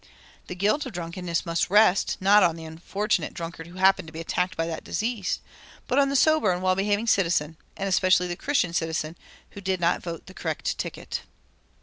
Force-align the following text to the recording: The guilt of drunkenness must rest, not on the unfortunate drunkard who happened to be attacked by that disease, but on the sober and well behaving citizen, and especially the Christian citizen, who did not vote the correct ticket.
The 0.47 0.55
guilt 0.55 0.87
of 0.87 0.93
drunkenness 0.93 1.45
must 1.45 1.69
rest, 1.69 2.17
not 2.19 2.41
on 2.41 2.55
the 2.55 2.65
unfortunate 2.65 3.35
drunkard 3.35 3.67
who 3.67 3.75
happened 3.75 4.07
to 4.07 4.11
be 4.11 4.19
attacked 4.19 4.57
by 4.57 4.65
that 4.65 4.83
disease, 4.83 5.41
but 5.85 5.99
on 5.99 6.09
the 6.09 6.15
sober 6.15 6.51
and 6.51 6.63
well 6.63 6.73
behaving 6.73 7.05
citizen, 7.05 7.55
and 7.77 7.87
especially 7.87 8.25
the 8.25 8.35
Christian 8.35 8.73
citizen, 8.73 9.15
who 9.51 9.61
did 9.61 9.79
not 9.79 10.01
vote 10.01 10.25
the 10.25 10.33
correct 10.33 10.75
ticket. 10.79 11.21